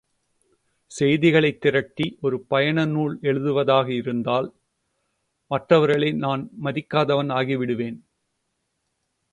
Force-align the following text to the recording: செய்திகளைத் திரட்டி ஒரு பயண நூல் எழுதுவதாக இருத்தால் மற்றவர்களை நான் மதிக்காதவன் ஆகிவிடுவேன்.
செய்திகளைத் 0.99 1.61
திரட்டி 1.61 2.17
ஒரு 2.21 2.41
பயண 2.41 2.85
நூல் 2.85 3.19
எழுதுவதாக 3.21 3.93
இருத்தால் 3.93 4.53
மற்றவர்களை 5.47 6.11
நான் 6.11 6.49
மதிக்காதவன் 6.63 7.31
ஆகிவிடுவேன். 7.31 7.99